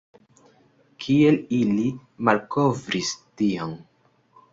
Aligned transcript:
Kiel 1.03 1.37
ili 1.57 1.83
malkovris 2.29 3.13
tion? 3.43 3.77